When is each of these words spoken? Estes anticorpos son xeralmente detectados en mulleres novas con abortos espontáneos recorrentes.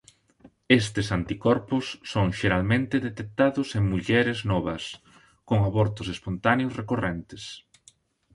Estes 0.81 1.07
anticorpos 1.17 1.85
son 2.13 2.27
xeralmente 2.39 2.95
detectados 3.07 3.67
en 3.77 3.83
mulleres 3.93 4.39
novas 4.51 4.83
con 5.47 5.57
abortos 5.69 6.07
espontáneos 6.15 6.75
recorrentes. 6.81 7.43